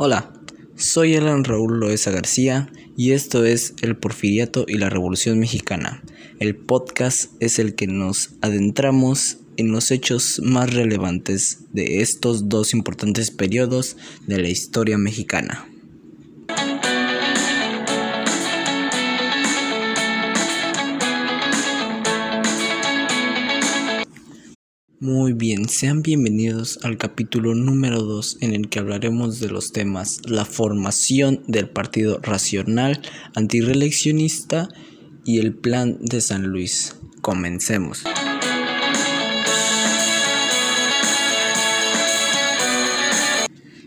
Hola, 0.00 0.32
soy 0.76 1.16
Alan 1.16 1.42
Raúl 1.42 1.80
Loesa 1.80 2.12
García 2.12 2.70
y 2.96 3.10
esto 3.14 3.44
es 3.44 3.74
El 3.82 3.96
Porfiriato 3.96 4.64
y 4.68 4.78
la 4.78 4.88
Revolución 4.88 5.40
Mexicana. 5.40 6.04
El 6.38 6.54
podcast 6.54 7.32
es 7.40 7.58
el 7.58 7.74
que 7.74 7.88
nos 7.88 8.30
adentramos 8.40 9.38
en 9.56 9.72
los 9.72 9.90
hechos 9.90 10.40
más 10.44 10.72
relevantes 10.72 11.64
de 11.72 12.00
estos 12.00 12.48
dos 12.48 12.74
importantes 12.74 13.32
periodos 13.32 13.96
de 14.28 14.38
la 14.40 14.48
historia 14.48 14.98
mexicana. 14.98 15.68
Muy 25.00 25.32
bien, 25.32 25.68
sean 25.68 26.02
bienvenidos 26.02 26.80
al 26.82 26.98
capítulo 26.98 27.54
número 27.54 28.02
2 28.02 28.38
en 28.40 28.52
el 28.52 28.68
que 28.68 28.80
hablaremos 28.80 29.38
de 29.38 29.48
los 29.48 29.70
temas 29.70 30.22
la 30.24 30.44
formación 30.44 31.44
del 31.46 31.68
Partido 31.68 32.18
Racional 32.20 33.00
Antireeleccionista 33.36 34.68
y 35.24 35.38
el 35.38 35.54
Plan 35.54 35.98
de 36.00 36.20
San 36.20 36.48
Luis. 36.48 36.96
Comencemos. 37.20 38.02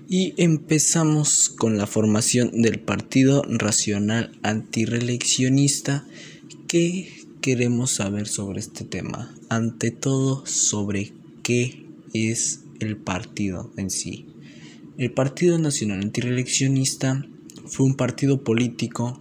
Y 0.07 0.33
empezamos 0.37 1.49
con 1.49 1.77
la 1.77 1.87
formación 1.87 2.61
del 2.61 2.79
Partido 2.79 3.43
Racional 3.49 4.31
Antireeleccionista 4.43 6.05
que 6.69 7.20
queremos 7.41 7.91
saber 7.91 8.27
sobre 8.27 8.59
este 8.59 8.85
tema? 8.85 9.33
Ante 9.49 9.91
todo, 9.91 10.45
sobre 10.45 11.13
qué 11.43 11.85
es 12.13 12.61
el 12.79 12.97
partido 12.97 13.71
en 13.77 13.89
sí. 13.89 14.27
El 14.97 15.11
Partido 15.11 15.57
Nacional 15.57 16.01
Antireeleccionista 16.01 17.25
fue 17.65 17.87
un 17.87 17.95
partido 17.95 18.43
político 18.43 19.19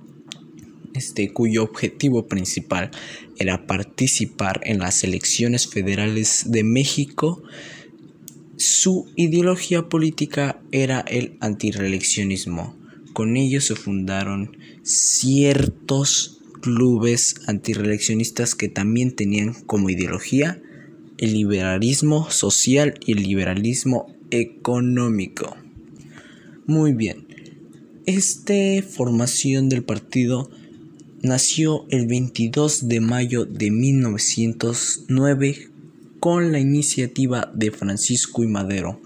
este, 0.94 1.32
cuyo 1.32 1.62
objetivo 1.62 2.26
principal 2.26 2.90
era 3.38 3.66
participar 3.66 4.60
en 4.64 4.80
las 4.80 5.02
elecciones 5.02 5.66
federales 5.66 6.44
de 6.46 6.62
México. 6.62 7.42
Su 8.56 9.10
ideología 9.16 9.88
política 9.88 10.60
era 10.72 11.00
el 11.00 11.38
antireeleccionismo. 11.40 12.76
Con 13.14 13.36
ello 13.36 13.60
se 13.60 13.76
fundaron 13.76 14.56
ciertos 14.82 16.39
clubes 16.60 17.36
antireeleccionistas 17.46 18.54
que 18.54 18.68
también 18.68 19.14
tenían 19.14 19.54
como 19.66 19.90
ideología 19.90 20.60
el 21.18 21.34
liberalismo 21.34 22.30
social 22.30 22.94
y 23.04 23.12
el 23.12 23.22
liberalismo 23.22 24.06
económico. 24.30 25.56
Muy 26.66 26.94
bien, 26.94 27.26
esta 28.06 28.54
formación 28.88 29.68
del 29.68 29.82
partido 29.82 30.50
nació 31.22 31.84
el 31.90 32.06
22 32.06 32.88
de 32.88 33.00
mayo 33.00 33.44
de 33.44 33.70
1909 33.70 35.68
con 36.20 36.52
la 36.52 36.58
iniciativa 36.58 37.50
de 37.54 37.70
Francisco 37.70 38.42
y 38.42 38.46
Madero. 38.46 39.00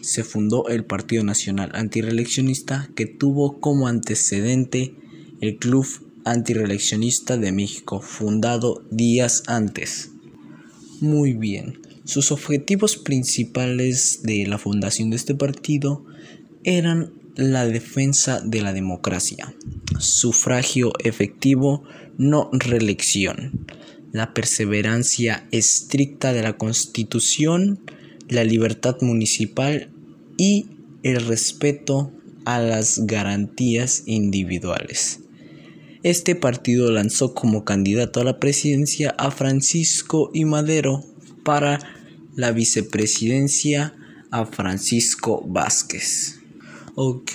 Se 0.00 0.24
fundó 0.24 0.68
el 0.68 0.84
Partido 0.84 1.24
Nacional 1.24 1.70
Antireeleccionista 1.74 2.88
que 2.94 3.04
tuvo 3.04 3.60
como 3.60 3.88
antecedente 3.88 4.94
el 5.40 5.58
Club 5.58 5.86
antireeleccionista 6.24 7.36
de 7.36 7.52
México, 7.52 8.00
fundado 8.00 8.82
días 8.90 9.42
antes. 9.46 10.10
Muy 11.00 11.32
bien, 11.32 11.80
sus 12.04 12.32
objetivos 12.32 12.96
principales 12.96 14.20
de 14.22 14.46
la 14.46 14.58
fundación 14.58 15.10
de 15.10 15.16
este 15.16 15.34
partido 15.34 16.04
eran 16.64 17.12
la 17.36 17.66
defensa 17.66 18.40
de 18.40 18.62
la 18.62 18.72
democracia, 18.72 19.54
sufragio 19.98 20.92
efectivo, 21.04 21.84
no 22.16 22.50
reelección, 22.52 23.66
la 24.10 24.34
perseverancia 24.34 25.46
estricta 25.52 26.32
de 26.32 26.42
la 26.42 26.56
Constitución, 26.56 27.78
la 28.28 28.42
libertad 28.42 28.96
municipal 29.02 29.90
y 30.36 30.66
el 31.02 31.24
respeto 31.26 32.10
a 32.44 32.58
las 32.58 33.06
garantías 33.06 34.02
individuales. 34.06 35.20
Este 36.04 36.36
partido 36.36 36.92
lanzó 36.92 37.34
como 37.34 37.64
candidato 37.64 38.20
a 38.20 38.24
la 38.24 38.38
presidencia 38.38 39.14
a 39.18 39.32
Francisco 39.32 40.30
y 40.32 40.44
Madero 40.44 41.04
para 41.44 41.80
la 42.36 42.52
vicepresidencia 42.52 43.96
a 44.30 44.46
Francisco 44.46 45.44
Vázquez. 45.46 46.38
Ok, 46.94 47.32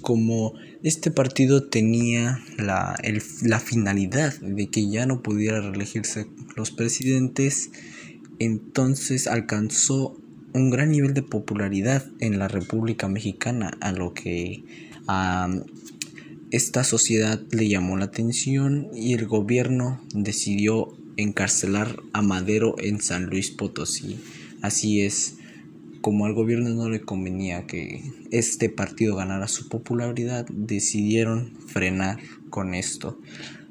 como 0.00 0.54
este 0.82 1.10
partido 1.10 1.64
tenía 1.68 2.40
la, 2.56 2.96
la 3.42 3.60
finalidad 3.60 4.34
de 4.40 4.68
que 4.68 4.88
ya 4.88 5.04
no 5.04 5.22
pudiera 5.22 5.60
reelegirse 5.60 6.26
los 6.56 6.70
presidentes, 6.70 7.70
entonces 8.38 9.26
alcanzó 9.26 10.16
un 10.54 10.70
gran 10.70 10.90
nivel 10.90 11.12
de 11.12 11.22
popularidad 11.22 12.06
en 12.20 12.38
la 12.38 12.48
República 12.48 13.08
Mexicana, 13.08 13.72
a 13.80 13.92
lo 13.92 14.14
que 14.14 14.64
esta 16.50 16.84
sociedad 16.84 17.40
le 17.50 17.68
llamó 17.68 17.96
la 17.96 18.04
atención 18.04 18.88
y 18.94 19.14
el 19.14 19.26
gobierno 19.26 20.00
decidió 20.14 20.96
encarcelar 21.16 21.96
a 22.12 22.22
Madero 22.22 22.76
en 22.78 23.00
San 23.00 23.26
Luis 23.26 23.50
Potosí. 23.50 24.20
Así 24.62 25.00
es, 25.00 25.38
como 26.00 26.24
al 26.24 26.34
gobierno 26.34 26.70
no 26.70 26.88
le 26.88 27.00
convenía 27.00 27.66
que 27.66 28.00
este 28.30 28.68
partido 28.68 29.16
ganara 29.16 29.48
su 29.48 29.68
popularidad, 29.68 30.46
decidieron 30.48 31.52
frenar 31.66 32.20
con 32.48 32.74
esto, 32.74 33.18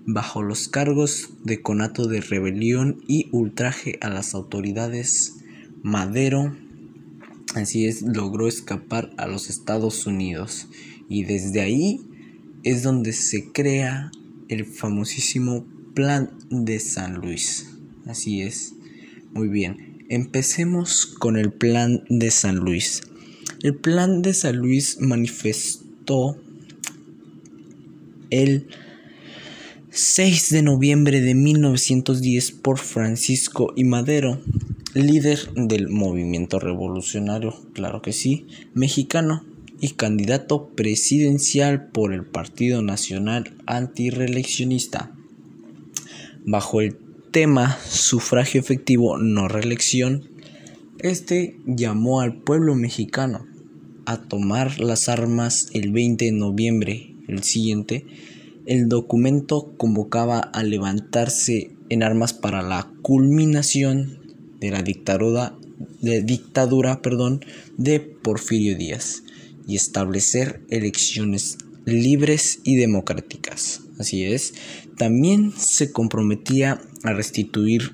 bajo 0.05 0.43
los 0.43 0.67
cargos 0.67 1.29
de 1.43 1.61
conato 1.61 2.07
de 2.07 2.19
rebelión 2.19 3.01
y 3.07 3.29
ultraje 3.31 3.97
a 4.01 4.09
las 4.09 4.33
autoridades. 4.33 5.35
Madero, 5.81 6.53
así 7.53 7.85
es, 7.85 8.01
logró 8.01 8.49
escapar 8.49 9.11
a 9.17 9.27
los 9.27 9.49
Estados 9.49 10.05
Unidos 10.05 10.67
y 11.07 11.23
desde 11.23 11.61
ahí 11.61 12.01
es 12.65 12.81
donde 12.81 13.13
se 13.13 13.51
crea 13.51 14.11
el 14.49 14.65
famosísimo 14.65 15.65
Plan 15.93 16.31
de 16.49 16.79
San 16.79 17.13
Luis. 17.13 17.67
Así 18.05 18.41
es. 18.41 18.73
Muy 19.33 19.47
bien. 19.47 20.03
Empecemos 20.09 21.05
con 21.05 21.37
el 21.37 21.53
Plan 21.53 22.03
de 22.09 22.31
San 22.31 22.57
Luis. 22.57 23.03
El 23.61 23.75
Plan 23.75 24.21
de 24.21 24.33
San 24.33 24.57
Luis 24.57 24.97
manifestó 24.99 26.37
el 28.31 28.67
6 29.91 30.49
de 30.49 30.61
noviembre 30.63 31.21
de 31.21 31.35
1910 31.35 32.51
por 32.51 32.79
Francisco 32.79 33.73
y 33.75 33.83
Madero, 33.83 34.41
líder 34.95 35.53
del 35.53 35.89
movimiento 35.89 36.59
revolucionario, 36.59 37.53
claro 37.73 38.01
que 38.01 38.11
sí, 38.11 38.47
mexicano, 38.73 39.45
y 39.85 39.89
candidato 39.89 40.69
presidencial 40.69 41.89
por 41.91 42.11
el 42.11 42.25
Partido 42.25 42.81
Nacional 42.81 43.53
Antireeleccionista. 43.67 45.11
Bajo 46.43 46.81
el 46.81 46.97
tema 47.29 47.77
sufragio 47.87 48.59
efectivo 48.59 49.19
no 49.19 49.47
reelección, 49.47 50.27
este 50.97 51.59
llamó 51.67 52.21
al 52.21 52.33
pueblo 52.33 52.73
mexicano 52.73 53.45
a 54.07 54.23
tomar 54.23 54.79
las 54.79 55.07
armas 55.07 55.69
el 55.73 55.91
20 55.91 56.25
de 56.25 56.31
noviembre, 56.31 57.13
el 57.27 57.43
siguiente, 57.43 58.07
el 58.65 58.89
documento 58.89 59.75
convocaba 59.77 60.39
a 60.39 60.63
levantarse 60.63 61.75
en 61.89 62.01
armas 62.01 62.33
para 62.33 62.63
la 62.63 62.91
culminación 63.03 64.17
de 64.59 64.71
la 64.71 64.81
dictadura, 64.81 65.55
de, 66.01 66.23
dictadura 66.23 67.01
de 67.77 67.99
Porfirio 67.99 68.75
Díaz 68.75 69.21
y 69.67 69.75
establecer 69.75 70.61
elecciones 70.69 71.57
libres 71.85 72.59
y 72.63 72.75
democráticas. 72.75 73.81
Así 73.99 74.25
es, 74.25 74.53
también 74.97 75.53
se 75.55 75.91
comprometía 75.91 76.81
a 77.03 77.13
restituir 77.13 77.93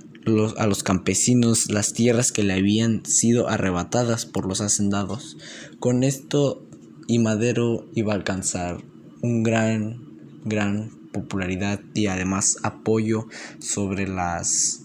a 0.57 0.67
los 0.67 0.83
campesinos 0.83 1.71
las 1.71 1.93
tierras 1.93 2.31
que 2.31 2.43
le 2.43 2.53
habían 2.53 3.05
sido 3.05 3.49
arrebatadas 3.49 4.25
por 4.25 4.47
los 4.47 4.61
hacendados. 4.61 5.37
Con 5.79 6.03
esto 6.03 6.67
y 7.07 7.19
Madero 7.19 7.89
iba 7.93 8.13
a 8.13 8.15
alcanzar 8.15 8.83
un 9.21 9.43
gran, 9.43 10.41
gran 10.45 10.91
popularidad 11.11 11.81
y 11.93 12.07
además 12.07 12.57
apoyo 12.63 13.27
sobre 13.59 14.07
las 14.07 14.83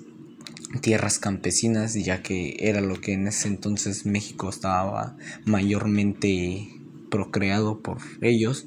tierras 0.80 1.18
campesinas, 1.18 1.94
ya 1.94 2.22
que 2.22 2.56
era 2.58 2.80
lo 2.80 3.00
que 3.00 3.12
en 3.12 3.28
ese 3.28 3.48
entonces 3.48 4.06
México 4.06 4.50
estaba 4.50 5.16
mayormente 5.44 6.75
procreado 7.10 7.80
por 7.80 7.98
ellos. 8.20 8.66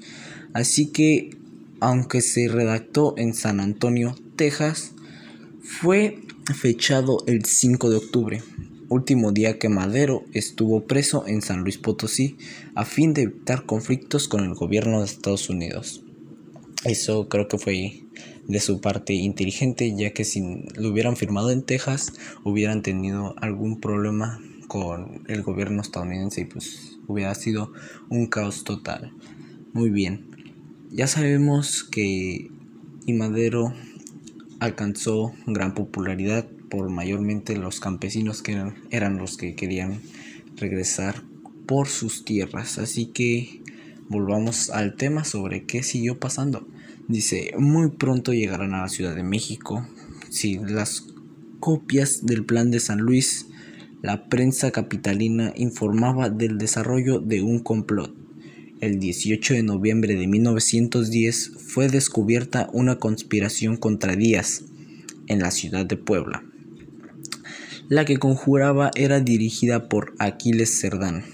Así 0.54 0.88
que, 0.88 1.38
aunque 1.80 2.22
se 2.22 2.48
redactó 2.48 3.14
en 3.18 3.34
San 3.34 3.60
Antonio, 3.60 4.16
Texas, 4.36 4.94
fue 5.62 6.20
fechado 6.56 7.24
el 7.28 7.46
5 7.46 7.90
de 7.90 7.98
octubre. 7.98 8.42
último 8.90 9.32
día 9.32 9.60
que 9.60 9.70
Madero 9.70 10.24
estuvo 10.34 10.88
preso 10.88 11.28
en 11.28 11.44
San 11.44 11.62
Luis 11.62 11.78
Potosí 11.78 12.38
a 12.74 12.86
fin 12.86 13.14
de 13.14 13.22
evitar 13.24 13.68
conflictos 13.68 14.28
con 14.28 14.44
el 14.44 14.56
gobierno 14.56 15.00
de 15.00 15.06
Estados 15.06 15.48
Unidos. 15.50 16.04
Eso 16.86 17.30
creo 17.30 17.48
que 17.48 17.60
fue 17.60 18.04
de 18.48 18.60
su 18.60 18.82
parte 18.82 19.14
inteligente, 19.14 19.94
ya 19.96 20.12
que 20.12 20.26
si 20.26 20.42
lo 20.76 20.90
hubieran 20.90 21.18
firmado 21.18 21.52
en 21.52 21.62
Texas, 21.62 22.14
hubieran 22.44 22.82
tenido 22.82 23.36
algún 23.38 23.80
problema 23.80 24.42
con 24.68 25.24
el 25.28 25.44
gobierno 25.44 25.82
estadounidense 25.82 26.42
y 26.42 26.46
pues 26.46 26.99
hubiera 27.10 27.36
sido 27.36 27.74
un 28.08 28.28
caos 28.28 28.64
total. 28.64 29.12
Muy 29.74 29.90
bien, 29.90 30.30
ya 30.92 31.08
sabemos 31.08 31.84
que 31.84 32.50
y 33.06 33.14
Madero 33.14 33.74
alcanzó 34.60 35.34
gran 35.48 35.74
popularidad 35.74 36.48
por 36.70 36.90
mayormente 36.90 37.58
los 37.58 37.80
campesinos 37.80 38.42
que 38.44 38.54
eran, 38.54 38.76
eran 38.92 39.18
los 39.18 39.36
que 39.36 39.56
querían 39.56 40.02
regresar 40.58 41.24
por 41.66 41.88
sus 41.88 42.24
tierras. 42.24 42.78
Así 42.78 43.08
que 43.08 43.62
volvamos 44.10 44.70
al 44.70 44.96
tema 44.96 45.24
sobre 45.24 45.66
qué 45.66 45.82
siguió 45.82 46.20
pasando. 46.20 46.68
Dice, 47.08 47.54
muy 47.58 47.90
pronto 47.90 48.34
llegarán 48.34 48.76
a 48.76 48.82
la 48.82 48.90
Ciudad 48.90 49.16
de 49.16 49.24
México. 49.24 49.88
Si 50.30 50.60
las 50.60 51.08
copias 51.60 52.26
del 52.26 52.46
plan 52.46 52.70
de 52.70 52.80
San 52.80 53.00
Luis, 53.00 53.48
la 54.02 54.30
prensa 54.30 54.72
capitalina 54.72 55.52
informaba 55.56 56.30
del 56.30 56.58
desarrollo 56.58 57.20
de 57.20 57.42
un 57.42 57.60
complot. 57.60 58.14
El 58.80 59.00
18 59.00 59.56
de 59.56 59.64
noviembre 59.64 60.16
de 60.16 60.26
1910 60.26 61.52
fue 61.58 61.90
descubierta 61.90 62.70
una 62.72 62.96
conspiración 62.96 63.76
contra 63.76 64.16
Díaz 64.16 64.64
en 65.28 65.40
la 65.40 65.52
ciudad 65.52 65.86
de 65.86 65.98
Puebla. 65.98 66.44
La 67.90 68.06
que 68.06 68.18
conjuraba 68.18 68.92
era 68.96 69.20
dirigida 69.20 69.90
por 69.90 70.14
Aquiles 70.18 70.80
Cerdán, 70.80 71.26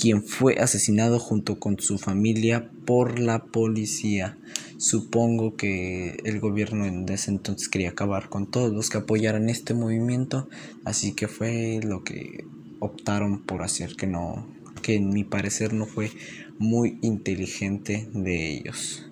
quien 0.00 0.22
fue 0.22 0.54
asesinado 0.54 1.18
junto 1.18 1.58
con 1.58 1.78
su 1.78 1.98
familia 1.98 2.70
por 2.86 3.18
la 3.18 3.44
policía. 3.44 4.38
Supongo 4.78 5.56
que 5.56 6.20
el 6.24 6.38
gobierno 6.38 6.86
en 6.86 7.08
ese 7.08 7.32
entonces 7.32 7.68
quería 7.68 7.90
acabar 7.90 8.28
con 8.28 8.48
todos 8.48 8.72
los 8.72 8.90
que 8.90 8.98
apoyaran 8.98 9.48
este 9.48 9.74
movimiento, 9.74 10.48
así 10.84 11.14
que 11.14 11.26
fue 11.26 11.80
lo 11.82 12.04
que 12.04 12.44
optaron 12.78 13.42
por 13.42 13.64
hacer, 13.64 13.96
que 13.96 14.06
no, 14.06 14.46
que 14.80 14.94
en 14.94 15.10
mi 15.10 15.24
parecer 15.24 15.72
no 15.72 15.84
fue 15.84 16.12
muy 16.60 17.00
inteligente 17.02 18.08
de 18.14 18.52
ellos. 18.54 19.04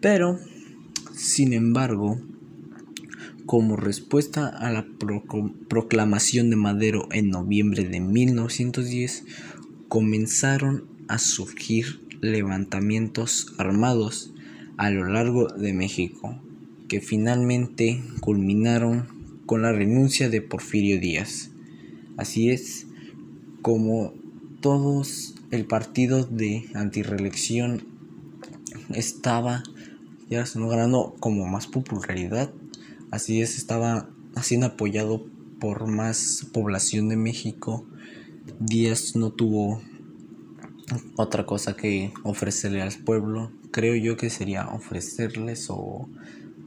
Pero, 0.00 0.38
sin 1.14 1.52
embargo, 1.52 2.18
como 3.44 3.76
respuesta 3.76 4.48
a 4.48 4.72
la 4.72 4.86
proclamación 5.68 6.48
de 6.48 6.56
Madero 6.56 7.08
en 7.12 7.28
noviembre 7.28 7.84
de 7.84 8.00
1910, 8.00 9.26
comenzaron 9.88 10.86
a 11.08 11.18
surgir 11.18 12.00
levantamientos 12.22 13.52
armados 13.58 14.32
a 14.76 14.90
lo 14.90 15.04
largo 15.04 15.48
de 15.48 15.72
México, 15.72 16.40
que 16.88 17.00
finalmente 17.00 18.02
culminaron 18.20 19.06
con 19.46 19.62
la 19.62 19.72
renuncia 19.72 20.28
de 20.28 20.42
Porfirio 20.42 21.00
Díaz. 21.00 21.50
Así 22.16 22.50
es 22.50 22.86
como 23.62 24.14
todos 24.60 25.34
el 25.50 25.66
partido 25.66 26.24
de 26.24 26.66
antireelección 26.74 27.84
estaba 28.94 29.62
ya 30.28 30.44
ganando 30.54 31.14
como 31.20 31.46
más 31.46 31.66
popularidad 31.66 32.52
Así 33.12 33.42
es, 33.42 33.58
estaba 33.58 34.08
siendo 34.40 34.68
apoyado 34.68 35.26
por 35.60 35.86
más 35.86 36.46
población 36.50 37.10
de 37.10 37.16
México. 37.16 37.84
Díaz 38.58 39.16
no 39.16 39.32
tuvo 39.32 39.82
otra 41.18 41.44
cosa 41.44 41.76
que 41.76 42.10
ofrecerle 42.22 42.80
al 42.80 42.90
pueblo. 43.04 43.52
Creo 43.72 43.96
yo 43.96 44.16
que 44.16 44.30
sería 44.30 44.68
ofrecerles 44.68 45.68
o, 45.70 46.08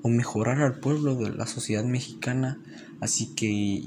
o 0.01 0.09
mejorar 0.09 0.61
al 0.61 0.79
pueblo 0.79 1.15
de 1.15 1.29
la 1.29 1.47
sociedad 1.47 1.85
mexicana. 1.85 2.59
Así 2.99 3.33
que 3.35 3.83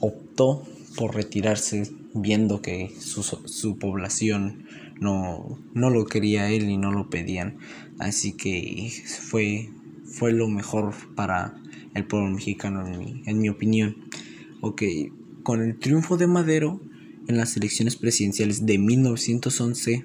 optó 0.00 0.66
por 0.96 1.14
retirarse 1.14 1.92
viendo 2.14 2.60
que 2.60 2.90
su, 2.98 3.22
su 3.22 3.78
población 3.78 4.64
no, 5.00 5.58
no 5.74 5.90
lo 5.90 6.06
quería 6.06 6.50
él 6.50 6.68
y 6.68 6.76
no 6.76 6.90
lo 6.90 7.10
pedían. 7.10 7.58
Así 7.98 8.32
que 8.32 8.90
fue, 9.06 9.70
fue 10.04 10.32
lo 10.32 10.48
mejor 10.48 10.94
para 11.14 11.54
el 11.94 12.04
pueblo 12.04 12.30
mexicano, 12.30 12.86
en 12.86 12.98
mi, 12.98 13.22
en 13.26 13.38
mi 13.38 13.48
opinión. 13.48 13.96
Ok, 14.60 14.82
con 15.42 15.62
el 15.62 15.78
triunfo 15.78 16.16
de 16.16 16.26
Madero 16.26 16.80
en 17.28 17.36
las 17.36 17.56
elecciones 17.56 17.96
presidenciales 17.96 18.66
de 18.66 18.78
1911, 18.78 20.04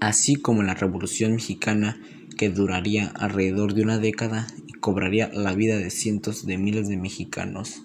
así 0.00 0.36
como 0.36 0.62
la 0.62 0.74
Revolución 0.74 1.32
Mexicana, 1.34 2.00
que 2.36 2.48
duraría 2.48 3.08
alrededor 3.08 3.74
de 3.74 3.82
una 3.82 3.98
década 3.98 4.46
y 4.66 4.72
cobraría 4.72 5.30
la 5.32 5.54
vida 5.54 5.76
de 5.76 5.90
cientos 5.90 6.46
de 6.46 6.58
miles 6.58 6.88
de 6.88 6.96
mexicanos. 6.96 7.82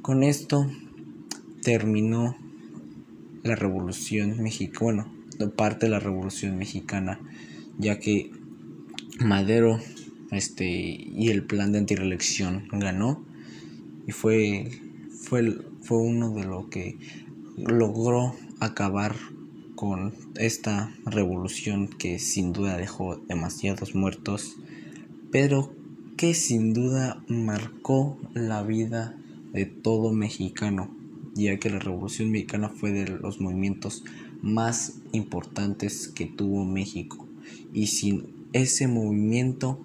Con 0.00 0.22
esto 0.22 0.70
terminó 1.62 2.36
la 3.42 3.56
Revolución 3.56 4.42
Mexicana, 4.42 5.06
bueno, 5.38 5.52
parte 5.56 5.86
de 5.86 5.90
la 5.90 6.00
Revolución 6.00 6.56
Mexicana, 6.58 7.20
ya 7.78 7.98
que 7.98 8.30
Madero 9.20 9.78
este, 10.30 10.66
y 10.66 11.28
el 11.28 11.44
plan 11.44 11.72
de 11.72 11.78
antireelección 11.78 12.68
ganó 12.72 13.24
y 14.06 14.12
fue, 14.12 14.70
fue, 15.22 15.56
fue 15.82 15.98
uno 15.98 16.32
de 16.34 16.44
lo 16.44 16.68
que 16.68 16.98
logró 17.56 18.34
acabar 18.60 19.14
con 19.82 20.14
esta 20.36 20.94
revolución 21.04 21.88
que 21.88 22.20
sin 22.20 22.52
duda 22.52 22.76
dejó 22.76 23.16
demasiados 23.16 23.96
muertos, 23.96 24.56
pero 25.32 25.74
que 26.16 26.34
sin 26.34 26.72
duda 26.72 27.24
marcó 27.26 28.16
la 28.32 28.62
vida 28.62 29.18
de 29.52 29.66
todo 29.66 30.12
mexicano, 30.12 30.94
ya 31.34 31.58
que 31.58 31.68
la 31.68 31.80
revolución 31.80 32.30
mexicana 32.30 32.68
fue 32.68 32.92
de 32.92 33.08
los 33.08 33.40
movimientos 33.40 34.04
más 34.40 35.00
importantes 35.10 36.06
que 36.06 36.26
tuvo 36.26 36.64
México. 36.64 37.26
Y 37.74 37.88
sin 37.88 38.28
ese 38.52 38.86
movimiento 38.86 39.84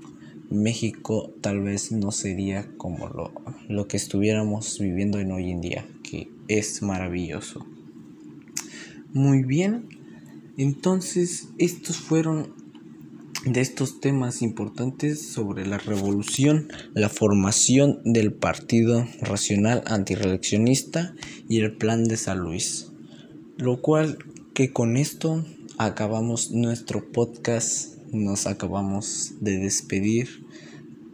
México 0.51 1.33
tal 1.41 1.61
vez 1.61 1.91
no 1.91 2.11
sería 2.11 2.69
como 2.77 3.07
lo, 3.07 3.31
lo 3.67 3.87
que 3.87 3.97
estuviéramos 3.97 4.77
viviendo 4.77 5.17
en 5.19 5.31
hoy 5.31 5.49
en 5.49 5.61
día, 5.61 5.87
que 6.03 6.29
es 6.47 6.83
maravilloso. 6.83 7.65
Muy 9.17 9.41
bien, 9.41 9.89
entonces 10.57 11.47
estos 11.57 11.97
fueron 11.97 12.53
de 13.45 13.61
estos 13.61 13.99
temas 13.99 14.43
importantes 14.43 15.27
sobre 15.29 15.65
la 15.65 15.79
revolución, 15.79 16.67
la 16.93 17.09
formación 17.09 17.99
del 18.05 18.31
Partido 18.31 19.07
Racional 19.21 19.81
Antireeleccionista 19.87 21.15
y 21.49 21.61
el 21.61 21.75
Plan 21.75 22.03
de 22.03 22.15
San 22.15 22.41
Luis. 22.41 22.91
Lo 23.57 23.81
cual 23.81 24.19
que 24.53 24.71
con 24.71 24.97
esto 24.97 25.43
acabamos 25.79 26.51
nuestro 26.51 27.11
podcast 27.11 27.97
nos 28.11 28.45
acabamos 28.45 29.33
de 29.41 29.57
despedir 29.57 30.45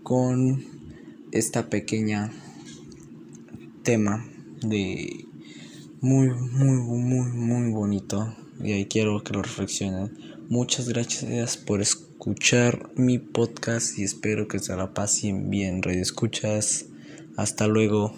con 0.03 0.65
esta 1.31 1.69
pequeña 1.69 2.33
tema 3.81 4.25
de 4.61 5.25
muy 6.03 6.31
muy 6.31 6.75
muy 6.81 7.31
muy 7.31 7.71
bonito 7.71 8.35
y 8.61 8.73
ahí 8.73 8.87
quiero 8.87 9.23
que 9.23 9.31
lo 9.31 9.41
reflexionen. 9.41 10.11
Muchas 10.49 10.89
gracias 10.89 11.55
por 11.55 11.81
escuchar 11.81 12.91
mi 12.97 13.19
podcast 13.19 13.97
y 13.97 14.03
espero 14.03 14.49
que 14.49 14.59
se 14.59 14.75
la 14.75 14.93
pasen 14.93 15.49
bien 15.49 15.81
radio 15.81 16.01
escuchas. 16.01 16.87
Hasta 17.37 17.67
luego 17.67 18.13